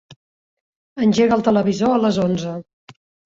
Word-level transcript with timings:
Engega 1.07 1.37
el 1.37 1.45
televisor 1.49 1.93
a 1.97 2.01
les 2.07 2.19
onze. 2.27 2.55